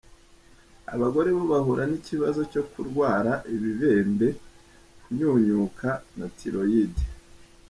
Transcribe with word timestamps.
Abagore 0.93 1.29
bo 1.35 1.43
bahura 1.51 1.83
n’ikibazo 1.87 2.41
cyo 2.51 2.63
kurwara 2.71 3.31
ibibembe, 3.55 4.27
kunyunyuka 5.01 5.89
na 6.17 6.27
Thyroïde. 6.37 7.03